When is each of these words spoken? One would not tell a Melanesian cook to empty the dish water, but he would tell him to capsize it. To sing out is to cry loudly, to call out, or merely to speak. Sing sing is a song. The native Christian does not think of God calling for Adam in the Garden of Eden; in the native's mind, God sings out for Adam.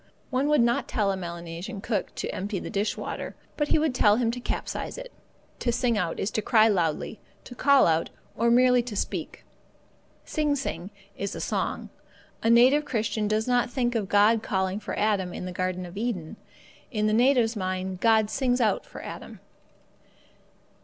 One 0.31 0.47
would 0.47 0.61
not 0.61 0.87
tell 0.87 1.11
a 1.11 1.15
Melanesian 1.15 1.79
cook 1.79 2.15
to 2.15 2.27
empty 2.33 2.57
the 2.57 2.71
dish 2.71 2.97
water, 2.97 3.35
but 3.55 3.67
he 3.67 3.77
would 3.77 3.93
tell 3.93 4.15
him 4.15 4.31
to 4.31 4.39
capsize 4.39 4.97
it. 4.97 5.11
To 5.59 5.71
sing 5.71 5.95
out 5.95 6.19
is 6.19 6.31
to 6.31 6.41
cry 6.41 6.67
loudly, 6.67 7.19
to 7.43 7.53
call 7.53 7.85
out, 7.85 8.09
or 8.35 8.49
merely 8.49 8.81
to 8.81 8.95
speak. 8.95 9.45
Sing 10.25 10.55
sing 10.55 10.89
is 11.15 11.35
a 11.35 11.39
song. 11.39 11.91
The 12.41 12.49
native 12.49 12.83
Christian 12.83 13.27
does 13.27 13.47
not 13.47 13.69
think 13.69 13.93
of 13.93 14.09
God 14.09 14.41
calling 14.41 14.79
for 14.79 14.97
Adam 14.97 15.35
in 15.35 15.45
the 15.45 15.51
Garden 15.51 15.85
of 15.85 15.95
Eden; 15.95 16.37
in 16.89 17.05
the 17.05 17.13
native's 17.13 17.55
mind, 17.55 17.99
God 17.99 18.31
sings 18.31 18.59
out 18.59 18.87
for 18.87 19.03
Adam. 19.03 19.39